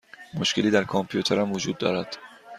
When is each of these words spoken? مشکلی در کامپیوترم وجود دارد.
مشکلی 0.33 0.71
در 0.71 0.83
کامپیوترم 0.83 1.51
وجود 1.51 1.77
دارد. 1.77 2.17